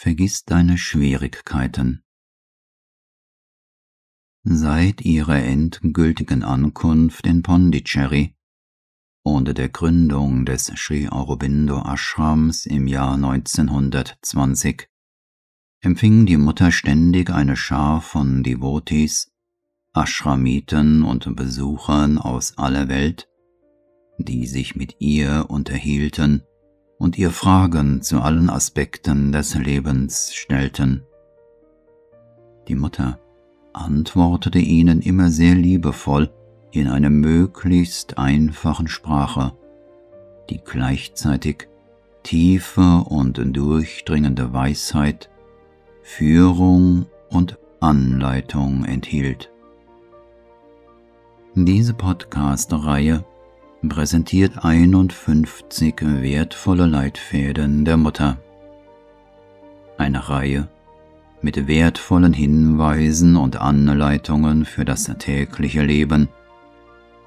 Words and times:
Vergiss 0.00 0.44
deine 0.44 0.78
Schwierigkeiten. 0.78 2.04
Seit 4.44 5.00
ihrer 5.00 5.42
endgültigen 5.42 6.44
Ankunft 6.44 7.26
in 7.26 7.42
Pondicherry 7.42 8.36
und 9.24 9.58
der 9.58 9.68
Gründung 9.68 10.44
des 10.44 10.66
Sri 10.66 11.08
Aurobindo 11.08 11.82
Ashrams 11.84 12.64
im 12.64 12.86
Jahr 12.86 13.14
1920 13.14 14.88
empfing 15.80 16.26
die 16.26 16.36
Mutter 16.36 16.70
ständig 16.70 17.30
eine 17.30 17.56
Schar 17.56 18.00
von 18.00 18.44
Devotis, 18.44 19.32
Ashramiten 19.94 21.02
und 21.02 21.34
Besuchern 21.34 22.18
aus 22.18 22.56
aller 22.56 22.86
Welt, 22.88 23.28
die 24.18 24.46
sich 24.46 24.76
mit 24.76 24.94
ihr 25.00 25.46
unterhielten 25.48 26.44
und 26.98 27.16
ihr 27.16 27.30
Fragen 27.30 28.02
zu 28.02 28.20
allen 28.20 28.50
Aspekten 28.50 29.32
des 29.32 29.54
Lebens 29.54 30.34
stellten. 30.34 31.04
Die 32.66 32.74
Mutter 32.74 33.18
antwortete 33.72 34.58
ihnen 34.58 35.00
immer 35.00 35.30
sehr 35.30 35.54
liebevoll 35.54 36.30
in 36.72 36.88
einer 36.88 37.10
möglichst 37.10 38.18
einfachen 38.18 38.88
Sprache, 38.88 39.52
die 40.50 40.60
gleichzeitig 40.62 41.68
tiefe 42.22 43.04
und 43.08 43.40
durchdringende 43.56 44.52
Weisheit, 44.52 45.30
Führung 46.02 47.06
und 47.30 47.58
Anleitung 47.80 48.84
enthielt. 48.84 49.50
Diese 51.54 51.94
Podcast-Reihe 51.94 53.24
präsentiert 53.86 54.64
51 54.64 55.94
wertvolle 56.00 56.86
Leitfäden 56.86 57.84
der 57.84 57.96
Mutter. 57.96 58.36
Eine 59.96 60.28
Reihe 60.28 60.68
mit 61.42 61.68
wertvollen 61.68 62.32
Hinweisen 62.32 63.36
und 63.36 63.60
Anleitungen 63.60 64.64
für 64.64 64.84
das 64.84 65.04
tägliche 65.18 65.84
Leben, 65.84 66.28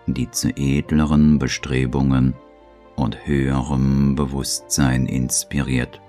die 0.08 0.30
zu 0.30 0.50
edleren 0.50 1.40
Bestrebungen 1.40 2.34
und 2.98 3.26
höherem 3.26 4.16
Bewusstsein 4.16 5.06
inspiriert. 5.06 6.02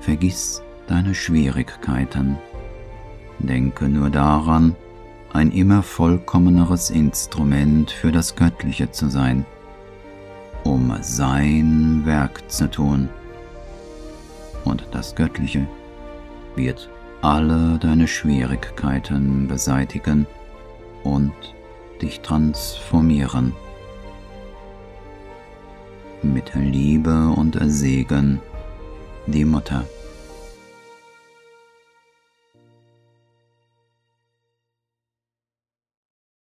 Vergiss 0.00 0.62
deine 0.90 1.14
Schwierigkeiten. 1.14 2.36
Denke 3.38 3.88
nur 3.88 4.10
daran, 4.10 4.74
ein 5.32 5.52
immer 5.52 5.82
vollkommeneres 5.82 6.90
Instrument 6.90 7.90
für 7.92 8.10
das 8.10 8.34
Göttliche 8.34 8.90
zu 8.90 9.08
sein, 9.08 9.46
um 10.64 10.92
sein 11.00 12.02
Werk 12.04 12.50
zu 12.50 12.68
tun. 12.68 13.08
Und 14.64 14.84
das 14.90 15.14
Göttliche 15.14 15.66
wird 16.56 16.90
alle 17.22 17.78
deine 17.78 18.08
Schwierigkeiten 18.08 19.46
beseitigen 19.46 20.26
und 21.04 21.32
dich 22.02 22.20
transformieren. 22.20 23.52
Mit 26.22 26.52
Liebe 26.54 27.28
und 27.28 27.56
Segen, 27.62 28.40
die 29.26 29.44
Mutter. 29.44 29.84